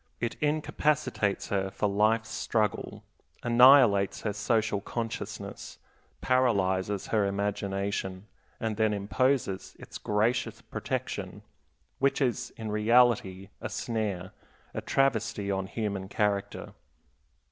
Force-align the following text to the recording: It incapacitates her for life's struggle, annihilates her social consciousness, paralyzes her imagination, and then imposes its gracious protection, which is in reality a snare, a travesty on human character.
It 0.19 0.33
incapacitates 0.41 1.49
her 1.49 1.69
for 1.69 1.87
life's 1.87 2.31
struggle, 2.31 3.03
annihilates 3.43 4.21
her 4.21 4.33
social 4.33 4.81
consciousness, 4.81 5.77
paralyzes 6.21 7.05
her 7.09 7.27
imagination, 7.27 8.25
and 8.59 8.77
then 8.77 8.95
imposes 8.95 9.75
its 9.77 9.99
gracious 9.99 10.59
protection, 10.59 11.43
which 11.99 12.19
is 12.19 12.51
in 12.57 12.71
reality 12.71 13.49
a 13.61 13.69
snare, 13.69 14.31
a 14.73 14.81
travesty 14.81 15.51
on 15.51 15.67
human 15.67 16.09
character. 16.09 16.73